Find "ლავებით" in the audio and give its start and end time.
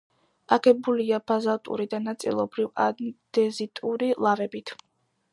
4.27-4.73